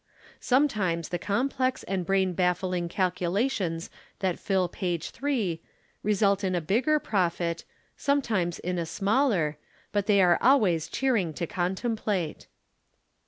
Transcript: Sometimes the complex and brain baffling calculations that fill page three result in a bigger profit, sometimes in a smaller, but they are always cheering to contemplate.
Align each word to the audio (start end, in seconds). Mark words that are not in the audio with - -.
Sometimes 0.39 1.09
the 1.09 1.19
complex 1.19 1.83
and 1.83 2.03
brain 2.07 2.33
baffling 2.33 2.89
calculations 2.89 3.91
that 4.17 4.39
fill 4.39 4.67
page 4.67 5.11
three 5.11 5.61
result 6.01 6.43
in 6.43 6.55
a 6.55 6.59
bigger 6.59 6.97
profit, 6.97 7.63
sometimes 7.95 8.57
in 8.57 8.79
a 8.79 8.87
smaller, 8.87 9.59
but 9.91 10.07
they 10.07 10.19
are 10.19 10.39
always 10.41 10.87
cheering 10.87 11.35
to 11.35 11.45
contemplate. 11.45 12.47